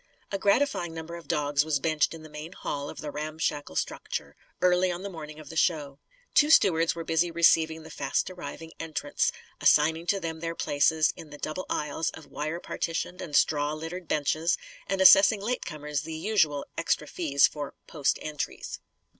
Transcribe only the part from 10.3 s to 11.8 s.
their places in the double